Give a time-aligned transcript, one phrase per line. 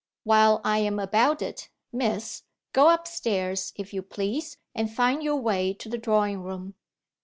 [0.23, 2.41] While I am about it, Miss,
[2.73, 6.73] go upstairs, if you please, and find your way to the drawing room."